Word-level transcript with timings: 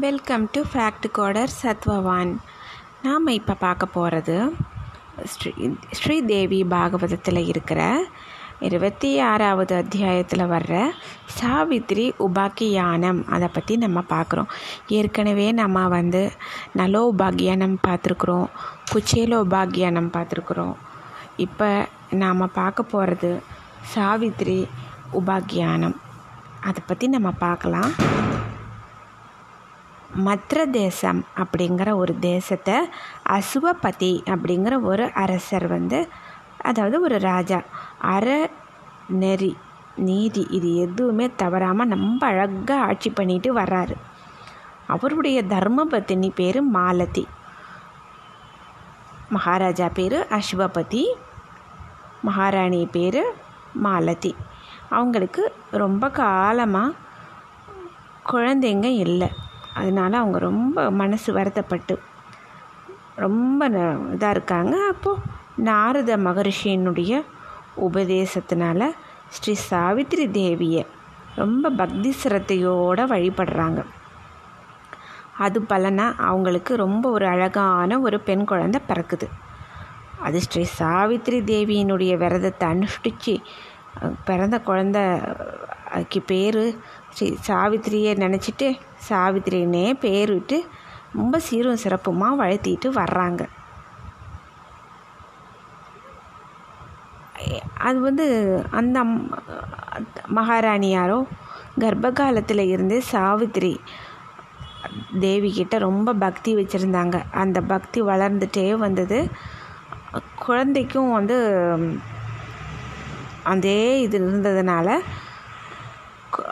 Welcome 0.00 0.48
to 0.52 0.60
fact 0.72 1.06
coder 1.12 1.50
சத்வவான் 1.62 2.30
நாம் 3.02 3.26
இப்போ 3.26 3.54
பார்க்க 3.54 3.86
போகிறது 3.86 4.36
ஸ்ரீ 5.24 5.50
ஸ்ரீதேவி 5.92 6.60
பாகவதத்தில் 6.64 7.40
இருக்கிற 7.46 7.80
இருபத்தி 8.58 9.20
ஆறாவது 9.20 9.74
அத்தியாயத்தில் 9.74 10.44
வர்ற 10.52 10.88
சாவித்ரி 11.40 12.06
உபாக்கியானம். 12.18 13.26
அதை 13.26 13.48
பற்றி 13.48 13.76
நம்ம 13.76 14.04
பார்க்குறோம். 14.08 14.48
ஏற்கனவே 14.86 15.52
நம்ம 15.52 15.88
வந்து 15.88 16.32
நலோபாகியானம் 16.76 17.76
பார்த்துருக்குறோம் 17.88 18.48
குச்சேலோபாகியானம் 18.92 20.10
பார்த்துருக்குறோம். 20.16 20.74
இப்போ 21.36 21.86
நாம் 22.10 22.54
பார்க்க 22.54 22.82
போகிறது 22.82 23.42
சாவித்ரி 23.94 24.66
உபாக்கியானம். 25.12 25.96
அதை 26.60 26.82
பற்றி 26.86 27.08
நம்ம 27.08 27.30
பார்க்கலாம். 27.30 27.92
மத்ர 30.16 30.70
தேசம் 30.70 31.24
அப்படிங்கிற 31.36 31.94
ஒரு 31.94 32.18
தேசத்தை 32.18 32.74
அசுவபதி 33.28 34.22
அப்படிங்கிற 34.24 34.82
ஒரு 34.82 35.12
அரசர் 35.12 35.66
வந்து 35.66 36.08
அதாவது 36.58 37.00
ஒரு 37.00 37.18
ராஜா. 37.18 37.62
அற 37.98 38.50
நெறி 39.08 39.56
நீதி 39.96 40.46
இது 40.50 40.76
எதுவுமே 40.76 41.30
தவறாமல் 41.36 41.88
ரொம்ப 41.88 42.26
அழகாக 42.26 42.80
ஆட்சி 42.80 43.10
பண்ணிட்டு 43.10 43.56
வர்றாரு. 43.56 43.94
அவருடைய 44.86 45.42
தர்மபத்தினி 45.42 46.30
பேர் 46.34 46.62
மாலதி. 46.62 47.26
மகாராஜா 49.28 49.88
பேர் 49.88 50.26
அஸ்வபதி 50.30 51.04
மகாராணி 52.22 52.88
பேர் 52.92 53.22
மாலதி. 53.72 54.36
அவங்களுக்கு 54.88 55.54
ரொம்ப 55.70 56.10
காலமாக 56.10 56.94
குழந்தைங்க 58.32 58.84
இல்லை. 58.84 59.41
அதனால் 59.74 60.20
அவங்க 60.20 60.38
ரொம்ப 60.38 60.90
மனசு 61.00 61.30
வருத்தப்பட்டு 61.32 61.94
ரொம்ப 63.16 63.68
இதாக 64.14 64.34
இருக்காங்க. 64.36 64.74
அப்போது 64.92 65.22
நாரத 65.68 66.10
மகரிஷியினுடைய 66.16 67.12
உபதேசத்தினால 67.86 68.90
ஸ்ரீ 69.28 69.54
சாவித்ரி 69.70 70.24
தேவியை 70.38 70.84
ரொம்ப 71.34 71.70
பக்தி 71.80 72.10
சிரத்தையோடு 72.22 73.02
வழிபடுறாங்க. 73.12 73.80
அது 75.38 75.58
பலனாக 75.62 76.22
அவங்களுக்கு 76.22 76.72
ரொம்ப 76.76 77.04
ஒரு 77.10 77.26
அழகான 77.26 77.98
ஒரு 78.00 78.20
பெண் 78.20 78.44
குழந்தை 78.44 78.80
பிறக்குது. 78.88 79.28
அது 80.20 80.40
ஸ்ரீ 80.40 80.64
சாவித்ரி 80.78 81.38
தேவியினுடைய 81.52 82.12
விரதத்தை 82.16 82.66
அனுஷ்டித்து 82.72 83.34
பிறந்த 84.24 84.56
அதுக்கு 85.94 86.20
பேர் 86.30 86.62
ஸ்ரீ 87.14 87.26
சாவித்திரியை 87.48 88.12
நினச்சிட்டு 88.24 88.68
சாவித்திரினே 89.08 89.86
பேர் 90.04 90.32
விட்டு 90.32 90.58
ரொம்ப 91.12 91.38
சீரும் 91.46 91.82
சிறப்புமாக 91.84 92.40
வளர்த்திட்டு 92.42 92.88
வர்றாங்க. 93.00 93.42
அது 97.88 97.98
வந்து 98.00 98.26
அந்த 98.80 98.98
மகாராணியாரோ 100.38 101.18
கர்ப்ப 101.82 102.12
காலத்தில் 102.12 102.70
இருந்தே 102.74 102.98
சாவித்திரி 103.12 103.74
தேவி 105.24 105.50
கிட்ட 105.52 105.74
ரொம்ப 105.78 106.10
பக்தி 106.24 106.50
வச்சுருந்தாங்க. 106.56 107.16
அந்த 107.42 107.58
பக்தி 107.72 108.00
வளர்ந்துட்டே 108.02 108.66
வந்தது. 108.84 109.18
குழந்தைக்கும் 110.46 111.10
வந்து 111.10 111.36
அதே 113.52 113.80
இது 114.00 114.16
இருந்ததுனால 114.20 114.88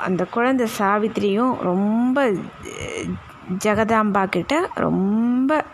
அந்த 0.01 0.25
குழந்தை 0.25 0.67
சாவித்திரியும் 0.79 1.61
ரொம்ப 1.61 2.33
ஜெகதாம்பா 3.65 4.27
கிட்ட 4.27 4.71
ரொம்ப 4.75 5.65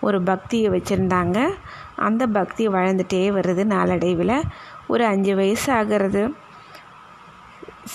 ஒரு 0.00 0.22
பக்தியை 0.22 0.70
வச்சுருந்தாங்க. 0.70 1.54
அந்த 1.96 2.26
பக்தி 2.26 2.68
வளர்ந்துட்டே 2.68 3.24
வருது 3.36 3.64
நாளடைவில். 3.64 4.42
ஒரு 4.86 5.04
அஞ்சு 5.04 5.36
வயசு 5.36 5.72
ஆகிறது. 5.72 6.34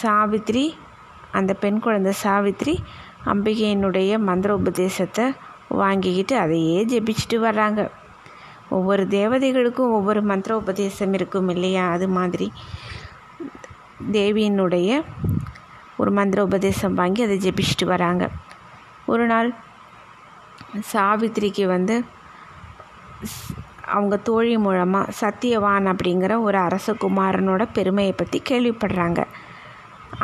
சாவித்ரி 0.02 0.74
அந்த 1.31 1.53
பெண் 1.53 1.79
குழந்தை 1.79 2.13
சாவித்ரி 2.23 2.75
அம்பிகையினுடைய 3.25 4.19
மந்திர 4.19 4.56
உபதேசத்தை 4.56 5.34
வாங்கிக்கிட்டு 5.68 6.38
அதையே 6.38 6.85
ஜெபிச்சுட்டு 6.85 7.34
வர்றாங்க. 7.34 7.90
ஒவ்வொரு 8.69 9.03
தேவதைகளுக்கும் 9.03 9.91
ஒவ்வொரு 9.91 10.22
மந்திர 10.22 10.58
உபதேசம் 10.58 11.13
இருக்கும் 11.13 11.50
இல்லையா? 11.50 11.90
அது 11.90 12.08
மாதிரி. 12.08 12.52
தேவியினுடைய 14.12 15.03
ஒரு 16.01 16.12
மந்திர 16.17 16.39
உபதேசம் 16.50 16.97
வாங்கி 17.01 17.22
அதை 17.25 17.38
ஜெபிச்சுட்டு 17.45 17.85
வராங்க. 17.94 18.23
ஒரு 19.06 19.25
நாள் 19.31 19.50
சாவித்திரிக்கு 20.94 21.66
வந்து 21.75 21.95
அவங்க 23.95 24.16
தோழி 24.28 24.53
மூலமாக 24.57 25.13
சத்தியவான் 25.22 25.88
அப்படிங்கிற 25.91 26.34
ஒரு 26.41 26.57
அரசகுமாரனோட 26.57 27.63
பெருமையை 27.73 28.13
பற்றி 28.13 28.40
கேள்விப்படுறாங்க. 28.50 29.22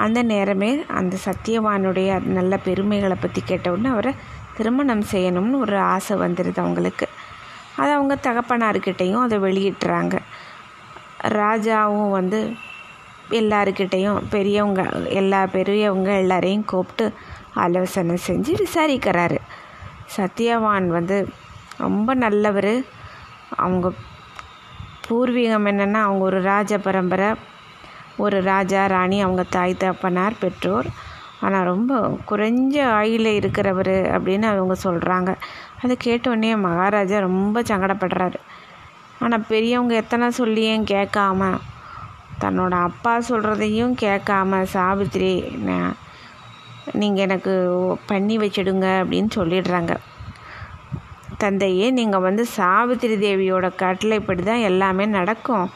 அந்த 0.03 0.19
நேரமே 0.31 0.71
அந்த 0.99 1.15
சத்தியவானுடைய 1.25 2.09
நல்ல 2.37 2.53
பெருமைகளை 2.57 3.17
பற்றி 3.19 3.41
கேட்டவுடனே 3.41 3.89
அவரை 3.89 4.13
திருமணம் 4.57 5.03
செய்யணும்னு 5.11 5.57
ஒரு 5.65 5.77
ஆசை 5.93 6.15
வந்துடுது 6.17 6.59
அவங்களுக்கு. 6.63 7.07
அதை 7.79 7.91
அவங்க 7.97 8.15
தகப்பனார்கிட்டையும் 8.27 9.25
அதை 9.25 9.37
வெளியிட்டுறாங்க. 9.39 10.15
ராஜாவும் 11.39 12.11
வந்து 12.11 12.39
எல்லாருக்கிட்டேயும் 13.29 14.21
பெரியவங்க 14.29 14.89
எல்லா 15.09 15.45
பெரியவங்க 15.45 16.11
எல்லாரையும் 16.17 16.65
கூப்பிட்டு 16.65 17.13
ஆலோசனை 17.53 18.17
செஞ்சு 18.27 18.53
விசாரிக்கிறாரு. 18.63 19.37
சத்யவான் 20.17 20.87
வந்து 20.87 21.29
ரொம்ப 21.77 22.13
நல்லவர். 22.13 22.83
அவங்க 23.55 23.91
பூர்வீகம் 25.09 25.67
என்னென்னா 25.71 25.99
அவங்க 26.07 26.23
ஒரு 26.23 26.41
ராஜ 26.41 26.77
பரம்பரை 26.77 27.29
ஒரு 28.17 28.41
ராஜா 28.41 28.85
ராணி 28.85 29.21
அவங்க 29.21 29.43
தாய் 29.43 29.75
தப்பனார் 29.77 30.39
பெற்றோர். 30.39 30.85
ஆனால் 31.39 31.65
ரொம்ப 31.65 32.17
குறைஞ்ச 32.29 32.75
ஆயில 32.99 33.27
இருக்கிறவர் 33.39 33.95
அப்படின்னு 34.15 34.41
அவங்க 34.41 34.75
சொல்கிறாங்க 34.83 35.35
அதை 35.81 35.97
கேட்டோடனே 36.03 36.57
மகாராஜா 36.57 37.19
ரொம்ப 37.19 37.61
சங்கடப்படுறாரு. 37.61 38.39
ஆனால் 39.19 39.45
பெரியவங்க 39.47 39.95
எத்தனை 39.95 40.29
சொல்லியும் 40.29 40.85
கேட்காம 40.85 41.57
தன்னோட 42.41 42.73
அப்பா 42.87 43.13
சொல்கிறதையும் 43.29 43.93
கேட்காம 44.03 44.61
சாவித்திரி 44.75 45.31
நீங்கள் 47.01 47.25
எனக்கு 47.27 47.53
பண்ணி 48.09 48.35
வச்சிடுங்க 48.41 48.87
அப்படின்னு 49.01 49.29
சொல்லிடுறாங்க. 49.39 49.93
தந்தையே 51.41 51.87
நீங்கள் 51.97 52.23
வந்து 52.27 52.43
சாவித்திரி 52.57 53.15
தேவியோட 53.25 53.65
கட்டளைப்படி 53.81 54.43
தான் 54.43 54.65
எல்லாமே 54.69 55.05
நடக்கும். 55.17 55.67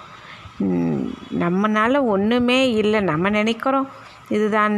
நம்மனால் 1.44 2.08
ஒன்றுமே 2.14 2.60
இல்லை. 2.82 3.00
நம்ம 3.12 3.30
நினைக்கிறோம் 3.40 3.90
இதுதான் 4.36 4.78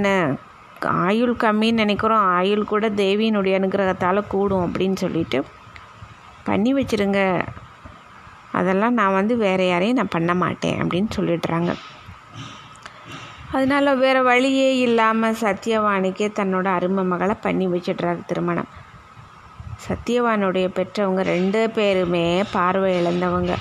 ஆயுள் 1.08 1.34
கம்மின்னு 1.44 1.82
நினைக்கிறோம். 1.84 2.24
ஆயுள் 2.38 2.72
கூட 2.72 2.86
தேவியினுடைய 3.02 3.60
அனுகிரகத்தால் 3.60 4.30
கூடும் 4.34 4.66
அப்படின்னு 4.68 4.98
சொல்லிட்டு 5.04 5.40
பண்ணி 6.48 6.72
வச்சுருங்க. 6.78 7.20
அதெல்லாம் 8.54 8.94
நான் 8.94 9.18
வந்து 9.20 9.34
வேறு 9.38 9.66
யாரையும் 9.68 10.00
நான் 10.00 10.16
பண்ண 10.16 10.34
மாட்டேன் 10.34 10.80
அப்படின்னு 10.82 11.10
சொல்லிடுறாங்க. 11.18 11.72
அதனால் 13.52 13.98
வேறு 13.98 14.22
வழியே 14.24 14.70
இல்லாமல் 14.78 15.40
சத்யவானுக்கே 15.42 16.28
தன்னோட 16.40 16.68
அருமை 16.78 17.04
மகளை 17.04 17.36
பண்ணி 17.42 17.66
வச்சிடுறாரு 17.68 18.22
திருமணம். 18.26 18.70
சத்யவானுடைய 19.88 20.68
பெற்றவங்க 20.78 21.24
ரெண்டு 21.36 21.62
பேருமே 21.70 22.26
பார்வை 22.52 22.92
இழந்தவங்க. 23.02 23.54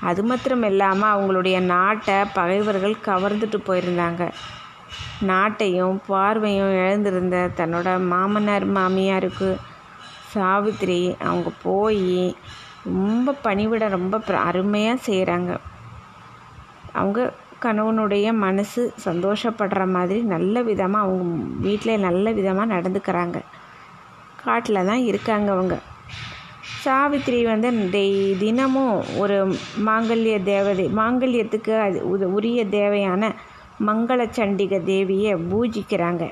அது 0.00 0.22
மாத்திரம் 0.22 0.62
இல்லாமல் 0.62 1.12
அவங்களுடைய 1.14 1.60
நாட்டை 1.60 2.18
பகைவர்கள் 2.32 3.04
கவர்ந்துட்டு 3.06 3.58
போயிருந்தாங்க. 3.66 4.24
நாட்டையும் 5.22 5.98
பார்வையும் 6.06 6.74
இழந்திருந்த 6.80 7.36
தன்னோட 7.56 7.88
மாமனார் 8.12 8.66
மாமியாருக்கு 8.76 9.50
சாவித்திரி 10.32 11.00
அவங்க 11.24 11.50
போய் 11.62 12.36
ரொம்ப 12.86 13.34
பணிவிட 13.44 13.84
ரொம்ப 13.96 14.20
அருமையாக 14.48 15.04
செய்கிறாங்க 15.08 15.52
அவங்க 17.00 17.20
கணவனுடைய 17.64 18.26
மனசு 18.44 18.82
சந்தோஷப்படுற 19.04 19.82
மாதிரி 19.96 20.20
நல்ல 20.34 20.62
விதமாக 20.62 21.06
அவங்க 21.06 21.24
வீட்டில் 21.66 22.04
நல்ல 22.06 22.32
விதமாக 22.38 22.72
நடந்துக்கிறாங்க. 22.74 23.38
காட்டில் 24.42 24.88
தான் 24.90 25.02
இருக்காங்க 25.10 25.48
அவங்க. 25.56 25.76
சாவித்திரி 26.84 27.38
வந்து 27.44 27.68
டெய் 27.94 28.18
தினமும் 28.42 28.96
ஒரு 29.22 29.36
மாங்கல்ய 29.86 30.36
தேவதை 30.42 30.86
மாங்கல்யத்துக்கு 31.00 31.74
அது 31.86 32.32
உரிய 32.38 32.60
தேவையான 32.78 33.32
மங்கள 33.88 34.20
சண்டிக 34.38 34.78
தேவியை 34.92 35.32
பூஜிக்கிறாங்க. 35.52 36.24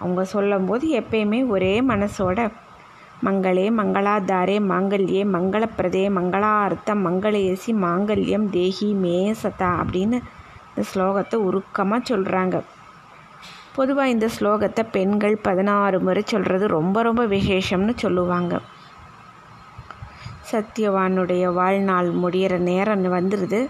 அவங்க 0.00 0.22
சொல்லும்போது 0.34 0.86
எப்பயுமே 1.00 1.40
ஒரே 1.46 1.74
மனசோட 1.92 2.38
மங்களே 3.26 3.66
மங்களாதாரே 3.78 4.56
மாங்கல்யே 4.70 5.22
மங்களப்பிரதே 5.34 6.04
மங்களார்த்தம் 6.18 7.02
மங்களேசி 7.06 7.72
மாங்கல்யம் 7.84 8.46
தேஹி 8.56 8.88
மே 9.02 9.18
சதா 9.42 9.70
அப்படின்னு 9.82 10.18
இந்த 10.68 10.82
ஸ்லோகத்தை 10.92 11.36
உருக்கமாக 11.48 12.08
சொல்கிறாங்க 12.10 12.56
பொதுவாக 13.76 14.12
இந்த 14.14 14.26
ஸ்லோகத்தை 14.36 14.82
பெண்கள் 14.96 15.36
பதினாறு 15.42 15.98
முறை 16.00 16.22
சொல்கிறது 16.26 16.64
ரொம்ப 16.78 17.02
ரொம்ப 17.02 17.22
விசேஷம்னு 17.26 17.94
சொல்லுவாங்க. 17.96 18.54
சத்தியவானுடைய 20.50 21.44
வாழ்நாள் 21.60 22.10
முடிகிற 22.22 22.54
நேரம் 22.70 23.04
வந்துடுது 23.18 23.60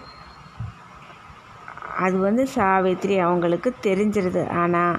அது 2.05 2.15
வந்து 2.17 2.43
சாவித்திரி 2.57 3.15
அவங்களுக்கு 3.19 3.69
தெரிஞ்சிருது. 3.87 4.43
ஆனால் 4.61 4.95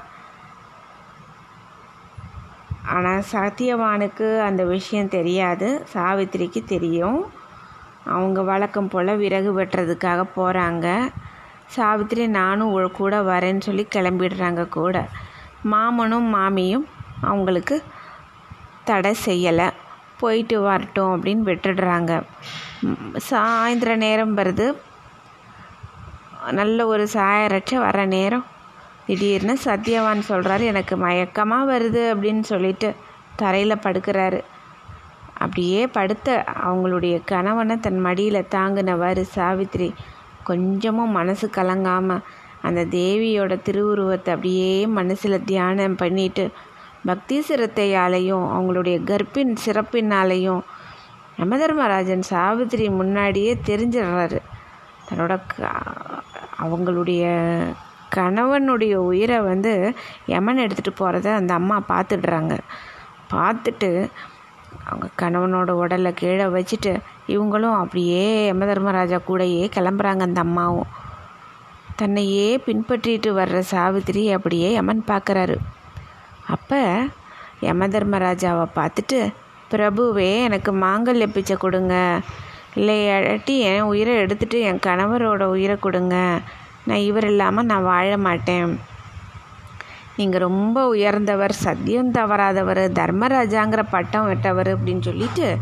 ஆனால் 2.92 3.22
சத்தியவானுக்கு 3.32 4.40
அந்த 4.40 4.64
விஷயம் 4.64 5.08
தெரியாது. 5.08 5.86
சாவித்திரிக்கு 5.94 6.64
தெரியும். 6.64 7.32
அவங்க 8.04 8.42
வழக்கம் 8.42 8.88
போல் 8.88 9.16
விறகு 9.16 9.50
வெட்டுறதுக்காக 9.60 10.24
போகிறாங்க 10.36 11.12
சாவித்திரி 11.66 12.26
நானும் 12.26 12.90
கூட 12.92 13.20
வரேன்னு 13.20 13.60
சொல்லி 13.60 13.86
கிளம்பிடுறாங்க 13.94 14.68
கூட. 14.68 15.08
மாமனும் 15.72 16.28
மாமியும் 16.34 16.86
அவங்களுக்கு 17.20 17.82
தடை 18.84 19.14
செய்யலை. 19.26 19.68
போயிட்டு 20.20 20.60
வரட்டும் 20.60 21.12
அப்படின்னு 21.14 21.42
விட்டுடுறாங்க. 21.50 22.22
சாயந்தர 23.30 23.96
நேரம் 23.96 24.36
வருது. 24.36 24.74
நல்ல 26.50 26.86
ஒரு 26.86 27.08
சாயரட்ச 27.12 27.78
வர 27.78 28.04
நேரம் 28.04 28.44
திடீர்னு 29.06 29.54
சத்யவான் 29.64 30.22
சொல்கிறாரு 30.28 30.64
எனக்கு 30.72 30.96
மயக்கமாக 30.96 31.68
வருது 31.72 32.02
அப்படின்னு 32.12 32.44
சொல்லிட்டு 32.52 32.88
தரையில் 33.36 33.82
படுக்கிறாரு. 33.82 34.40
அப்படியே 35.34 35.80
படுத்த 35.86 36.44
அவங்களுடைய 36.66 37.14
கணவனை 37.24 37.76
தன் 37.80 38.00
மடியில் 38.00 38.48
தாங்கினவாறு 38.50 39.22
சாவித்ரி 39.34 39.88
கொஞ்சமும் 40.44 41.16
மனசு 41.18 41.46
கலங்காமல் 41.56 42.24
அந்த 42.62 42.84
தேவியோட 42.96 43.52
திருவுருவத்தை 43.62 44.30
அப்படியே 44.34 44.86
மனசில் 44.98 45.44
தியானம் 45.44 45.96
பண்ணிட்டு 45.96 46.44
பக்தி 47.04 47.38
சிரத்தையாலையும் 47.48 48.44
அவங்களுடைய 48.54 48.98
கர்ப்பின் 49.10 49.54
சிறப்பினாலையும் 49.64 50.62
யமதர்மராஜன் 51.40 52.24
சாவித்திரி 52.30 52.86
முன்னாடியே 52.90 53.52
தெரிஞ்சிடுறாரு. 53.66 54.38
தன்னோட 55.08 55.32
அவங்களுடைய 56.64 57.24
கணவனுடைய 58.16 58.94
உயிரை 59.10 59.38
வந்து 59.50 59.72
யமன் 60.26 60.62
எடுத்துகிட்டு 60.64 60.92
போகிறத 60.98 61.28
அந்த 61.34 61.52
அம்மா 61.54 61.76
பார்த்துடுறாங்க. 61.88 62.54
பார்த்துட்டு 63.34 63.90
அவங்க 64.86 65.06
கணவனோட 65.22 65.70
உடலை 65.82 66.12
கீழே 66.14 66.46
வச்சுட்டு 66.56 66.92
இவங்களும் 67.28 67.76
அப்படியே 67.76 68.24
யம 68.46 68.66
தர்மராஜா 68.66 69.18
கூடயே 69.28 69.62
கிளம்புறாங்க 69.76 70.22
அந்த 70.28 70.40
அம்மாவும். 70.40 70.90
தன்னையே 71.96 72.46
பின்பற்றிட்டு 72.66 73.30
வர்ற 73.40 73.58
சாவித்திரி 73.72 74.22
அப்படியே 74.32 74.72
யமன் 74.72 75.02
பார்க்குறாரு. 75.08 75.56
அப்போ 76.54 76.80
யம 77.60 77.86
தர்மராஜாவை 77.88 78.66
பார்த்துட்டு 78.78 79.18
பிரபுவே 79.70 80.30
எனக்கு 80.46 80.70
மாங்கல்ய 80.72 81.26
பிச்சை 81.26 81.56
கொடுங்க. 81.56 81.94
இல்லை 82.76 82.96
இல்லாட்டி 83.08 83.54
என் 83.70 83.88
உயிரை 83.90 84.14
எடுத்துகிட்டு 84.16 84.58
என் 84.60 84.84
கணவரோட 84.86 85.42
உயிரை 85.54 85.76
கொடுங்க. 85.76 86.16
நான் 86.84 87.06
இவர் 87.10 87.24
இல்லாமல் 87.24 87.64
நான் 87.64 87.82
வாழ 87.82 88.16
மாட்டேன். 88.16 88.80
நீங்கள் 90.16 90.40
ரொம்ப 90.40 90.88
உயர்ந்தவர் 90.88 91.52
சத்தியம் 91.52 92.12
தவறாதவர் 92.12 92.92
தர்மராஜாங்கிற 92.92 93.82
பட்டம் 93.90 94.26
விட்டவர் 94.26 94.68
அப்படின்னு 94.68 95.00
சொல்லிட்டு 95.00 95.56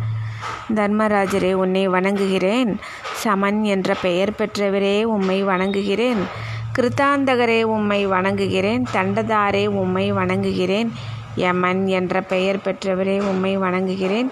தர்மராஜரே 0.74 1.52
உன்னை 1.52 1.88
வணங்குகிறேன். 1.88 2.78
சமன் 3.14 3.62
என்ற 3.64 3.94
பெயர் 4.02 4.30
பெற்றவரே 4.30 5.02
உம்மை 5.02 5.44
வணங்குகிறேன். 5.44 6.20
கிருத்தாந்தகரே 6.78 7.62
உம்மை 7.62 8.06
வணங்குகிறேன். 8.06 8.84
தண்டதாரே 8.92 9.66
உம்மை 9.66 10.12
வணங்குகிறேன். 10.12 10.92
யமன் 11.36 11.86
என்ற 11.86 12.20
பெயர் 12.20 12.56
பெற்றவரே 12.56 13.20
உம்மை 13.20 13.58
வணங்குகிறேன். 13.58 14.30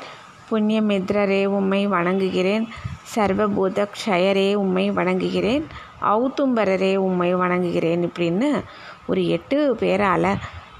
புண்ணியமித்ரரே 0.50 1.44
உம்மை 1.46 1.88
வணங்குகிறேன். 1.88 2.68
சர்வபூத 3.14 3.88
க்ஷயரே 3.96 4.54
உம்மை 4.54 4.90
வணங்குகிறேன். 4.90 5.64
அவுத்தும்பரரே 6.00 6.96
உம்மை 6.96 7.34
வணங்குகிறேன் 7.34 8.02
இப்படின்னு 8.08 8.64
ஒரு 9.06 9.26
எட்டு 9.28 9.76
பேரால் 9.80 10.32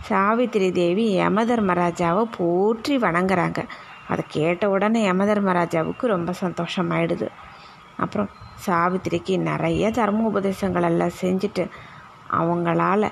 சாவித்திரி 0.09 0.73
தேவி 0.73 1.19
யமதர்மராஜாவை 1.21 2.25
போற்றி 2.37 2.99
வணங்குறாங்க. 2.99 3.61
அதை 4.09 4.25
கேட்ட 4.29 4.71
உடனே 4.71 5.11
யமதர்மராஜாவுக்கு 5.11 6.07
ரொம்ப 6.07 6.33
சந்தோஷமாயிடுது. 6.41 7.29
அப்புறம் 7.97 8.31
சாவித்திரிக்கு 8.67 9.39
நிறைய 9.39 9.91
தர்ம 9.91 10.25
உபதேசங்கள் 10.29 10.83
எல்லாம் 10.83 11.19
செஞ்சுட்டு 11.23 11.65
அவங்களால 12.31 13.11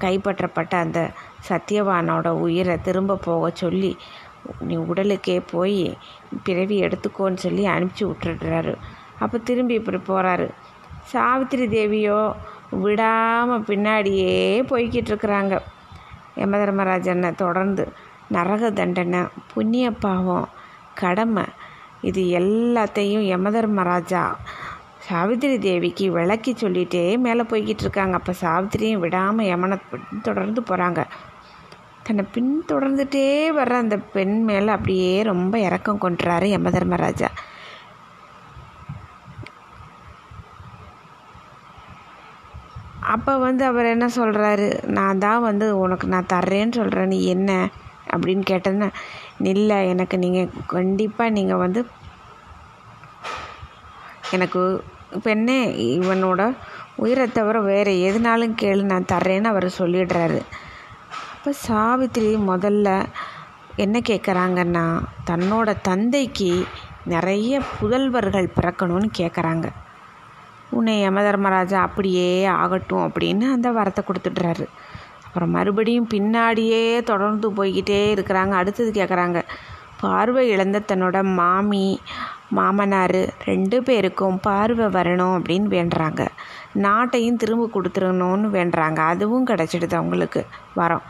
கைப்பற்றப்பட்ட 0.00 0.74
அந்த 0.74 1.10
சத்தியவானோட 1.48 2.28
உயிரை 2.28 2.80
திரும்ப 2.80 3.16
போக 3.16 3.50
சொல்லி 3.50 3.96
நீ 4.60 4.76
உடலுக்கே 4.76 5.40
போய் 5.50 5.96
பிறவி 6.42 6.80
எடுத்துக்கோன்னு 6.82 7.34
சொல்லி 7.34 7.66
அனுப்பிச்சி 7.66 8.04
விட்டுடுறாரு. 8.06 8.74
அப்போ 9.18 9.38
திரும்பி 9.38 9.74
இப்படி 9.74 9.96
போகிறாரு 9.96 10.48
சாவித்திரி 11.12 11.66
தேவியோ 11.68 12.34
விடாமல் 12.72 13.64
பின்னாடியே 13.64 14.62
போய்கிட்டு 14.68 15.10
இருக்கிறாங்க 15.10 15.54
யமதர்மராஜனை 16.36 17.34
தொடர்ந்து 17.34 17.84
நரக 18.30 18.70
தண்டனை 18.70 19.20
புண்ணிய 19.54 19.90
பாவம் 19.90 20.48
கடமை 20.94 21.44
இது 22.02 22.22
எல்லாத்தையும் 22.40 23.24
யமதர்மராஜா 23.28 24.22
சாவித்திரி 25.08 25.58
தேவிக்கு 25.58 26.10
விளக்கி 26.10 26.52
சொல்லிகிட்டே 26.52 27.16
மேலே 27.16 27.42
போய்கிட்டு 27.42 27.80
இருக்காங்க 27.80 28.14
அப்போ 28.14 28.32
சாவித்திரியும் 28.42 29.00
விடாமல் 29.00 29.46
யமனை 29.46 29.76
தொடர்ந்து 30.22 30.60
போகிறாங்க 30.60 31.00
தன்னை 32.02 32.24
பின்தொடர்ந்துட்டே 32.34 33.26
வர்ற 33.50 33.74
அந்த 33.74 33.96
பெண் 34.12 34.36
மேலே 34.44 34.70
அப்படியே 34.72 35.22
ரொம்ப 35.22 35.58
இறக்கம் 35.58 36.00
கொண்டுறாரு 36.00 36.46
யமதர்மராஜா. 36.46 37.28
அப்போ 43.14 43.32
வந்து 43.38 43.62
அவர் 43.64 43.86
என்ன 43.86 44.06
சொல்கிறாரு 44.16 44.68
நான் 44.96 45.18
தான் 45.18 45.42
வந்து 45.42 45.66
உனக்கு 45.78 46.06
நான் 46.06 46.32
தர்றேன்னு 46.32 46.78
சொல்கிறேன் 46.80 47.12
நீ 47.14 47.18
என்ன 47.34 47.50
அப்படின்னு 48.12 48.44
கேட்டேன்னா 48.50 48.88
இல்லை 49.52 49.78
எனக்கு 49.92 50.16
நீங்கள் 50.18 50.52
கண்டிப்பாக 50.66 51.34
நீங்கள் 51.38 51.62
வந்து 51.64 51.80
எனக்கு 54.30 54.62
பெண்ணே 55.22 55.58
இவனோட 55.98 56.42
உயிரை 56.96 57.26
தவிர 57.28 57.56
வேறு 57.70 57.92
எதுனாலும் 58.08 58.58
கேளு 58.62 58.82
நான் 58.82 59.10
தர்றேன்னு 59.12 59.50
அவர் 59.52 59.66
சொல்லிடுறாரு. 59.78 60.40
அப்போ 61.34 61.52
சாவித்திரி 61.66 62.28
முதல்ல 62.50 62.88
என்ன 63.76 63.96
கேட்குறாங்கன்னா 64.08 64.84
தன்னோட 65.30 65.70
தந்தைக்கு 65.82 66.50
நிறைய 67.04 67.54
புதல்வர்கள் 67.78 68.54
பிறக்கணும்னு 68.58 69.08
கேட்குறாங்க 69.18 69.66
உன்னை 70.78 70.94
யமதர்மராஜா 71.06 71.78
அப்படியே 71.86 72.28
ஆகட்டும் 72.60 73.04
அப்படின்னு 73.06 73.46
அந்த 73.56 73.68
வரத்தை 73.78 74.02
கொடுத்துட்றாரு. 74.08 74.66
அப்புறம் 75.26 75.54
மறுபடியும் 75.56 76.10
பின்னாடியே 76.14 76.82
தொடர்ந்து 77.10 77.46
போய்கிட்டே 77.58 78.00
இருக்கிறாங்க. 78.14 78.54
அடுத்தது 78.60 78.90
கேட்குறாங்க 78.98 79.40
பார்வை 80.02 80.42
இழந்த 80.54 80.78
தன்னோட 80.90 81.18
மாமி 81.38 81.86
மாமனார் 82.56 83.20
ரெண்டு 83.48 83.76
பேருக்கும் 83.82 84.36
பார்வை 84.46 84.86
வரணும் 84.96 85.34
அப்படின்னு 85.36 85.68
வேண்டுறாங்க. 85.76 86.22
நாட்டையும் 86.84 87.40
திரும்ப 87.42 87.64
கொடுத்துடணும்னு 87.74 88.48
வேண்டுறாங்க. 88.58 89.00
அதுவும் 89.12 89.46
கிடச்சிடுது 89.46 89.96
அவங்களுக்கு 90.00 90.40
வரோம். 90.80 91.06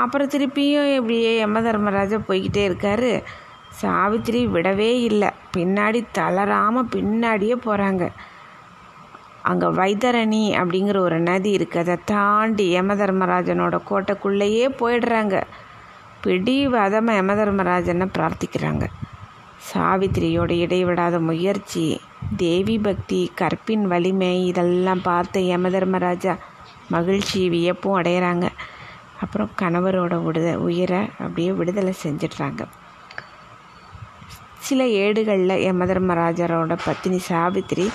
அப்புறம் 0.00 0.32
திருப்பியும் 0.34 0.88
இப்படியே 0.96 1.30
யம 1.38 1.60
தர்மராஜா 1.66 2.18
போய்கிட்டே 2.28 2.64
இருக்காரு. 2.70 3.12
சாவித்திரி 3.80 4.40
விடவே 4.56 4.90
இல்லை. 5.08 5.30
பின்னாடி 5.56 6.00
தளராமல் 6.18 6.90
பின்னாடியே 6.94 7.56
போகிறாங்க 7.66 8.04
அங்கே 9.50 9.68
வைத்தரணி 9.80 10.42
அப்படிங்கிற 10.60 10.98
ஒரு 11.06 11.18
நதி 11.28 11.50
இருக்குது 11.58 11.84
அதை 11.84 11.96
தாண்டி 12.12 12.66
யம 12.76 12.94
தர்மராஜனோட 12.94 13.76
கோட்டைக்குள்ளேயே 13.90 14.66
போயிடுறாங்க. 14.80 15.36
பிடி 16.24 16.56
யமதர்மராஜனை 16.74 17.10
யம 17.18 17.34
தர்மராஜனை 17.40 18.06
பிரார்த்திக்கிறாங்க. 18.16 18.86
சாவித்திரியோட 19.70 20.50
இடைவிடாத 20.64 21.16
முயற்சி 21.28 21.86
தேவி 22.42 22.76
பக்தி 22.78 23.20
கற்பின் 23.40 23.84
வலிமை 23.92 24.30
இதெல்லாம் 24.50 25.02
பார்த்து 25.08 25.40
யம 25.46 25.70
தர்மராஜா 25.76 26.34
மகிழ்ச்சி 26.94 27.40
வியப்பும் 27.54 27.98
அடையிறாங்க. 28.00 28.46
அப்புறம் 29.22 29.50
கணவரோட 29.62 30.14
விடுத 30.26 30.50
உயிரை 30.66 31.00
அப்படியே 31.22 31.50
விடுதலை 31.58 31.92
செஞ்சிடுறாங்க. 32.04 32.62
சில 34.68 34.80
ஏடுகளில் 35.02 35.62
யம 35.66 35.84
தர்மராஜரோட 35.84 36.74
பத்தினி 36.86 37.20
சாவித்திரி 37.30 37.86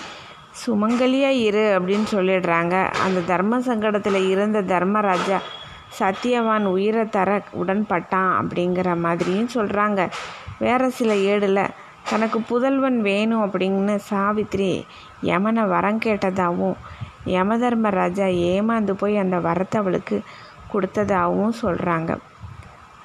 சுமங்கலியாக 0.64 1.44
இரு 1.48 1.64
அப்படின்னு 1.78 2.08
சொல்லிடுறாங்க. 2.12 2.76
அந்த 3.06 3.20
தர்ம 3.32 3.60
சங்கடத்தில் 3.60 4.20
இருந்த 4.30 4.62
தர்மராஜா 4.62 5.40
சத்தியவான் 6.00 6.66
உயிரை 6.66 7.04
தர 7.10 7.42
உடன்பட்டான் 7.62 8.32
அப்படிங்கிற 8.40 8.96
மாதிரியும் 8.96 9.54
சொல்கிறாங்க 9.54 10.02
வேறு 10.60 10.92
சில 10.92 11.14
ஏடில் 11.32 11.62
தனக்கு 12.10 12.40
புதல்வன் 12.42 13.00
வேணும் 13.02 13.44
அப்படின்னு 13.46 13.96
சாவித்ரி 14.10 14.86
யமனை 15.22 15.64
வரம் 15.68 16.02
கேட்டதாகவும் 16.06 16.78
யமதர்மராஜா 17.26 18.28
ஏமாந்து 18.52 18.92
போய் 18.92 19.16
அந்த 19.18 19.38
வரத்தை 19.38 19.78
அவளுக்கு 19.80 20.18
கொடுத்ததாகவும் 20.74 21.56
சொல்கிறாங்க 21.62 22.12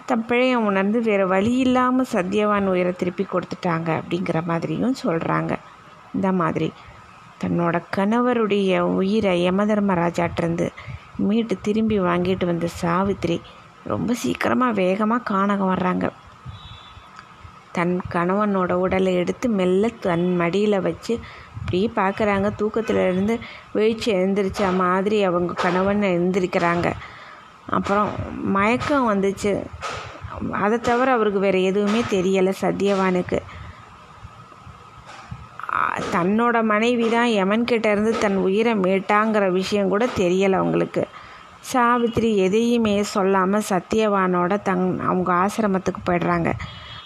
தன் 0.06 0.26
பிழையை 0.26 0.56
உணர்ந்து 0.68 1.00
வேறு 1.00 1.26
வழி 1.28 1.52
இல்லாமல் 1.56 2.10
சத்யவான் 2.12 2.66
உயிரை 2.66 2.92
திருப்பி 2.92 3.26
கொடுத்துட்டாங்க 3.32 3.88
அப்படிங்கிற 4.00 4.38
மாதிரியும் 4.44 4.96
சொல்கிறாங்க 5.02 5.52
இந்த 6.14 6.32
மாதிரி. 6.32 6.72
தன்னோட 7.44 7.82
கணவருடைய 7.96 8.78
உயிரை 8.78 9.50
யமதர்மராஜாட்டிருந்து 9.50 10.68
மீட்டு 11.16 11.56
திரும்பி 11.62 12.00
வாங்கிட்டு 12.00 12.44
வந்த 12.44 12.66
சாவித்திரி 12.66 13.40
ரொம்ப 13.84 14.14
சீக்கிரமாக 14.14 14.72
வேகமாக 14.72 15.22
காணகம் 15.22 15.74
வர்றாங்க. 15.74 16.10
தன் 17.72 18.00
கணவனோட 18.12 18.72
உடலை 18.72 19.14
எடுத்து 19.14 19.48
மெல்ல 19.48 19.88
தன் 19.88 20.36
மடியில் 20.36 20.80
வச்சு 20.80 21.18
அப்படியே 21.58 21.90
பார்க்குறாங்க. 21.96 22.54
தூக்கத்தில் 22.54 22.96
இருந்து 22.96 23.38
வீழ்ச்சி 23.72 24.12
எழுந்திரிச்ச 24.12 24.74
மாதிரி 24.76 25.22
அவங்க 25.22 25.52
கணவன் 25.52 26.00
எழுந்திரிக்கிறாங்க. 26.00 26.92
அப்புறம் 27.66 28.08
மயக்கம் 28.28 29.08
வந்துச்சு. 29.10 29.64
அதை 30.52 30.78
தவிர 30.78 31.12
அவருக்கு 31.12 31.40
வேறு 31.40 31.62
எதுவுமே 31.62 32.00
தெரியலை 32.10 32.52
சத்யவானுக்கு. 32.60 33.38
தன்னோட 36.12 36.62
மனைவி 36.62 37.08
தான் 37.08 37.26
யமன்கிட்ட 37.26 37.86
இருந்து 37.90 38.18
தன் 38.18 38.36
உயிரை 38.36 38.74
மீட்டாங்கிற 38.74 39.52
விஷயம் 39.52 39.88
கூட 39.88 40.06
தெரியலை 40.16 40.52
அவங்களுக்கு. 40.52 41.04
சாவித்திரி 41.60 42.36
எதையுமே 42.36 43.02
சொல்லாமல் 43.02 43.66
சத்யவானோட 43.68 44.58
தங் 44.64 44.98
அவங்க 44.98 45.32
ஆசிரமத்துக்கு 45.32 46.00
போயிடுறாங்க. 46.06 46.52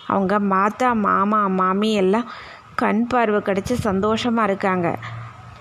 அவங்க 0.06 0.38
மாத்தா 0.38 0.92
மாமா 0.92 1.46
மாமி 1.46 1.92
எல்லாம் 1.92 2.26
கண் 2.74 3.06
பார்வை 3.06 3.40
கிடச்சி 3.40 3.72
சந்தோஷமாக 3.72 4.48
இருக்காங்க. 4.50 4.96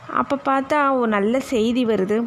அப்போ 0.08 0.36
பார்த்தா 0.46 0.96
ஒரு 0.98 1.08
நல்ல 1.08 1.39
செய்தி 1.39 1.86
வருது. 1.86 2.18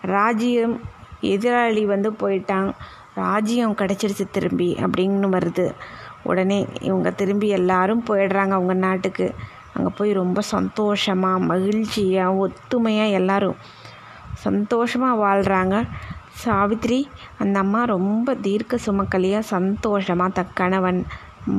ராஜ்யம் 0.00 0.80
எதிராளி 1.20 1.84
வந்து 1.84 2.10
போயிட்டான். 2.10 2.70
ராஜ்யம் 3.14 3.74
கிடச்சிருச்சு 3.74 4.26
திரும்பி 4.32 4.76
அப்படின்னு 4.80 5.28
வருது. 5.38 5.72
உடனே 6.22 6.66
இவங்க 6.80 7.10
திரும்பி 7.10 7.48
எல்லாரும் 7.48 8.04
போயிடுறாங்க 8.08 8.50
அவங்க 8.50 8.74
நாட்டுக்கு. 8.74 9.34
அங்கே 9.74 9.90
போய் 9.96 10.12
ரொம்ப 10.12 10.40
சந்தோஷமாக 10.40 11.44
மகிழ்ச்சியாக 11.44 12.46
ஒத்துமையாக 12.46 13.10
எல்லாரும் 13.10 13.58
சந்தோஷமாக 14.34 15.20
வாழ்கிறாங்க 15.24 15.76
சாவித்ரி 16.44 17.00
அந்த 17.38 17.58
அம்மா 17.58 17.84
ரொம்ப 17.84 18.34
தீர்க்க 18.34 18.78
சுமக்கலியாக 18.86 19.50
சந்தோஷமாக 19.54 20.32
தன் 20.32 20.54
கணவன் 20.54 21.00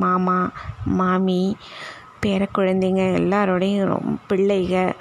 மாமா 0.02 0.50
மாமி 0.84 1.56
பேர 2.22 2.42
குழந்தைங்க 2.58 3.02
எல்லாரோடையும் 3.20 3.84
ரொம்ப 3.84 4.16
பிள்ளைக 4.28 4.94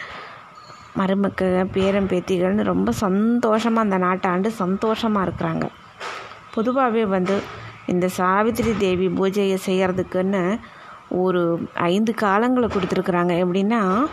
மருமக்க 0.96 1.68
பேரன் 1.72 2.08
பேத்திகள்னு 2.08 2.64
ரொம்ப 2.64 2.92
சந்தோஷமாக 2.92 3.86
அந்த 3.86 3.98
நாட்டாண்டு 3.98 4.48
சந்தோஷமாக 4.48 5.26
இருக்கிறாங்க. 5.28 5.66
பொதுவாகவே 6.54 7.06
வந்து 7.06 7.36
இந்த 7.88 8.08
சாவித்திரி 8.18 8.78
தேவி 8.78 9.08
பூஜையை 9.08 9.58
செய்கிறதுக்குன்னு 9.66 10.44
ஒரு 11.12 11.70
ஐந்து 11.74 12.14
காலங்களை 12.22 12.70
கொடுத்துருக்குறாங்க. 12.70 13.34
எப்படின்னா 13.44 14.06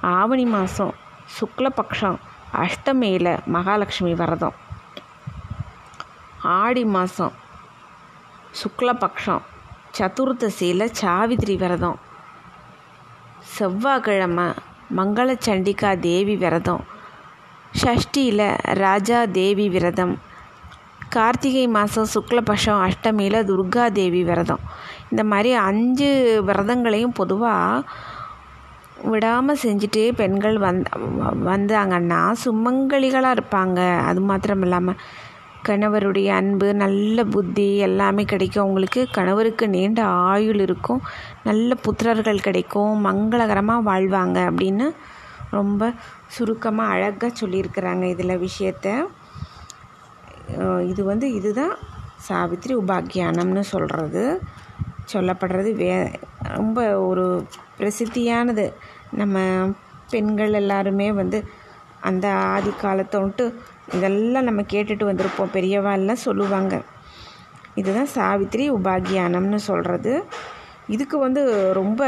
ஆவணி 0.00 0.44
மாதம் 0.44 0.94
சுக்லபக்ஷம் 1.40 2.16
அஷ்டமியில் 2.52 3.44
மகாலட்சுமி 3.44 4.14
விரதம். 4.14 4.54
ஆடி 6.42 6.84
மாதம் 6.84 7.32
சுக்லபக்ஷம் 8.62 9.40
சதுர்த்தசியில் 9.98 10.90
சாவித்திரி 10.92 11.56
விரதம். 11.56 11.98
செவ்வாய்க்கிழமை 13.40 14.44
மங்கள 14.96 15.36
சண்டிகா 15.46 15.98
தேவி 15.98 16.36
விரதம். 16.36 16.84
ஷஷ்டியில் 17.82 18.58
ராஜா 18.62 19.24
தேவி 19.24 19.68
விரதம். 19.68 20.20
கார்த்திகை 21.08 21.66
மாதம் 21.66 22.06
சுக்லபக்ஷம் 22.14 22.90
அஷ்டமியில் 22.90 23.44
துர்கா 23.44 23.92
தேவி 23.92 24.24
விரதம். 24.24 24.58
இந்த 25.12 25.22
மாதிரி 25.32 25.50
அஞ்சு 25.68 26.08
விரதங்களையும் 26.48 27.18
பொதுவாக 27.20 27.86
விடாமல் 29.12 29.62
செஞ்சுட்டே 29.64 30.04
பெண்கள் 30.20 30.56
வந் 30.64 30.80
வந்தாங்கன்னா 31.50 32.20
சுமங்கலிகளாக 32.44 33.36
இருப்பாங்க. 33.36 33.80
அது 34.08 34.20
மாத்திரம் 34.30 34.64
இல்லாமல் 34.66 35.00
கணவருடைய 35.68 36.28
அன்பு 36.40 36.68
நல்ல 36.82 37.24
புத்தி 37.34 37.68
எல்லாமே 37.86 38.22
கிடைக்கும். 38.32 38.64
அவங்களுக்கு 38.64 39.00
கணவருக்கு 39.16 39.64
நீண்ட 39.74 40.00
ஆயுள் 40.32 40.60
இருக்கும். 40.66 41.00
நல்ல 41.48 41.76
புத்திரர்கள் 41.84 42.46
கிடைக்கும். 42.48 42.94
மங்களகரமாக 43.06 43.86
வாழ்வாங்க 43.90 44.38
அப்படின்னு 44.50 44.88
ரொம்ப 45.58 45.90
சுருக்கமாக 46.36 46.94
அழகாக 46.94 47.32
சொல்லியிருக்கிறாங்க 47.40 48.04
இதில் 48.14 48.42
விஷயத்த. 48.46 48.88
இது 50.90 51.02
வந்து 51.12 51.26
இதுதான் 51.38 51.76
சாவித்ரி 52.28 52.74
உபாக்கியானம்னு 52.82 53.64
சொல்கிறது 53.74 54.24
சொல்லப்படுறது 55.12 55.72
வே 55.72 56.10
ரொம்ப 56.42 57.00
ஒரு 57.00 57.46
பிரசித்தியானது. 57.78 58.72
நம்ம 59.10 59.38
பெண்கள் 60.10 60.52
எல்லாருமே 60.52 61.12
வந்து 61.12 61.38
அந்த 62.00 62.26
ஆதி 62.32 62.70
காலத்தை 62.80 63.20
இதெல்லாம் 63.94 64.44
நம்ம 64.44 64.60
கேட்டுட்டு 64.60 65.04
வந்திருப்போம். 65.10 65.52
பெரியவா 65.52 65.92
எல்லாம் 65.92 66.24
சொல்லுவாங்க. 66.26 66.82
இதுதான் 67.74 68.06
சாவித்திரி 68.06 68.70
உபாகியானம்னு 68.70 69.54
சொல்கிறது 69.54 70.24
இதுக்கு 70.86 71.18
வந்து 71.18 71.72
ரொம்ப 71.72 72.02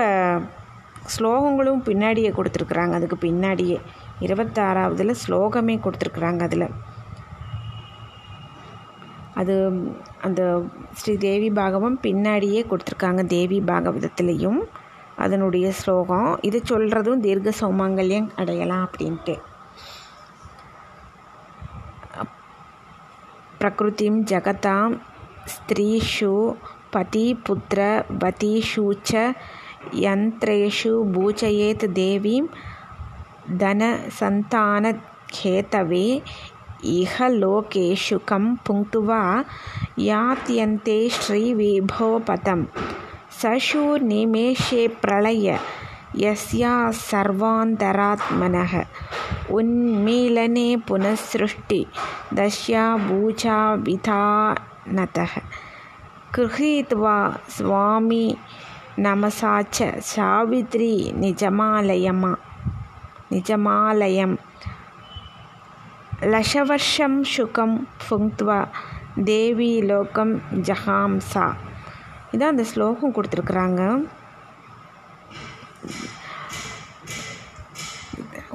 ஸ்லோகங்களும் 1.16 1.84
பின்னாடியே 1.88 2.30
கொடுத்துருக்குறாங்க. 2.38 2.92
அதுக்கு 2.92 3.16
பின்னாடியே 3.16 3.80
இருபத்தாறாவதில் 4.20 5.20
ஸ்லோகமே 5.22 5.74
கொடுத்துருக்குறாங்க 5.78 6.42
அதில். 6.42 6.68
அது 9.34 9.54
அந்த 10.22 10.64
ஸ்ரீ 10.92 11.16
தேவி 11.16 11.50
பாகவம் 11.50 11.98
பின்னாடியே 12.02 12.60
கொடுத்துருக்காங்க 12.70 13.26
தேவி 13.26 13.60
பாகவதத்துலேயும். 13.60 14.60
அதனுடைய 15.16 15.70
ஸ்லோகம் 15.70 16.38
இதை 16.42 16.62
சொல்கிறதும் 16.68 17.20
தீர்க்க 17.20 17.52
சௌமாங்கல்யம் 17.60 18.28
அடையலாம் 18.36 18.88
அப்படின்ட்டு. 18.88 19.38
பிரகிருதிம் 23.60 24.18
ஜகதாம் 24.32 25.00
ஸ்திரீஷு 25.54 26.54
பதி 26.90 27.40
புத்திர 27.48 28.04
பதீஷூச்ச 28.18 29.32
யந்திரேஷு 29.90 30.92
பூஜயேத் 31.14 31.84
தேவீம் 31.94 32.48
தன 33.58 33.98
சந்தான 34.06 34.98
கேத்தவே 35.42 36.22
इह 36.84 37.26
लोकेषु 37.28 38.18
कं 38.18 38.56
पुङ्क्त्वा 38.56 39.44
यात्यन्ते 39.98 41.08
श्रीविभोपतं 41.08 42.64
सशूर्निमेषे 43.42 44.88
प्रलय 44.88 45.58
यस्या 46.16 46.90
सर्वान्तरात्मनः। 46.90 48.84
उन्मीलने 49.50 50.76
पुनःसृष्टि 50.76 51.86
दश्या 52.34 52.96
भूचाविधानतः 52.96 54.00
गृहीत्वा 56.34 57.38
स्वामी 57.48 58.36
नमसा 58.98 59.62
च 59.62 59.82
सावित्री 59.82 61.12
निजमालयमा 61.12 62.36
निजमालयं 63.32 64.36
லஷவர்ஷம் 66.32 67.18
சுகம் 67.34 67.76
ஃபுங்த்வா 68.04 68.56
தேவி 69.28 69.68
லோகம் 69.90 70.32
ஜஹாம்சா 70.68 71.44
இதான் 72.32 72.52
அந்த 72.54 72.64
ஸ்லோகம் 72.72 73.14
கொடுத்துருக்குறாங்க. 73.16 73.82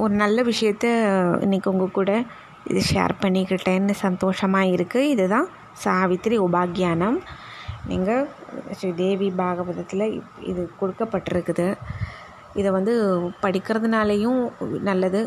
ஒரு 0.04 0.14
நல்ல 0.22 0.38
விஷயத்த 0.50 0.86
இன்றைக்கி 1.46 1.68
உங்கள் 1.72 1.96
கூட 1.98 2.12
இது 2.72 2.82
ஷேர் 2.92 3.14
பண்ணிக்கிட்டேன்னு 3.24 3.96
சந்தோஷமாக 4.06 4.74
இருக்குது 4.76 5.12
இதுதான் 5.14 5.48
சாவித்திரி 5.86 6.38
உபாகியானம். 6.48 7.18
நீங்கள் 7.92 8.28
ஸ்ரீ 8.78 8.92
தேவி 9.02 9.30
பாகவதத்தில் 9.42 10.06
இது 10.52 10.62
கொடுக்கப்பட்டிருக்குது. 10.82 11.68
இதை 12.60 12.70
வந்து 12.78 12.94
படிக்கிறதுனாலையும் 13.44 14.42
நல்லது. 14.90 15.24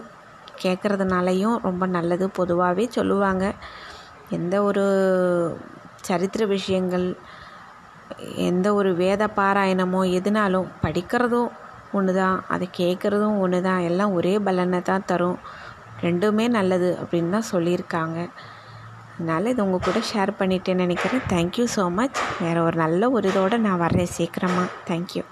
கேட்குறதுனாலையும் 0.65 1.57
ரொம்ப 1.69 1.85
நல்லது 1.97 2.27
பொதுவாகவே 2.39 2.85
சொல்லுவாங்க. 2.99 3.45
எந்த 4.39 4.55
ஒரு 4.69 4.85
சரித்திர 6.09 6.43
விஷயங்கள் 6.57 7.07
எந்த 8.51 8.67
ஒரு 8.79 8.91
வேத 9.03 9.23
பாராயணமோ 9.39 10.01
எதுனாலும் 10.19 10.69
படிக்கிறதும் 10.85 11.51
ஒன்று 11.99 12.13
தான் 12.21 12.37
அதை 12.55 12.67
கேட்குறதும் 12.81 13.37
ஒன்று 13.45 13.59
தான் 13.67 13.85
எல்லாம் 13.89 14.15
ஒரே 14.19 14.35
பலனை 14.47 14.81
தான் 14.91 15.09
தரும். 15.11 15.39
ரெண்டுமே 16.05 16.47
நல்லது 16.59 16.89
அப்படின்னு 17.03 17.35
தான் 17.37 17.51
சொல்லியிருக்காங்க. 17.53 18.19
அதனால் 19.15 19.51
இது 19.53 19.65
உங்கள் 19.67 19.85
கூட 19.87 20.01
ஷேர் 20.11 20.33
பண்ணிட்டேன்னு 20.41 20.85
நினைக்கிறேன். 20.87 21.25
தேங்க்யூ 21.33 21.65
ஸோ 21.77 21.85
மச் 21.99 22.21
வேறு 22.43 22.61
ஒரு 22.67 22.79
நல்ல 22.85 23.11
ஒரு 23.17 23.29
இதோடு 23.33 23.59
நான் 23.67 23.83
வரேன் 23.87 24.15
சீக்கிரமாக 24.17 24.69
தேங்க்யூ 24.91 25.25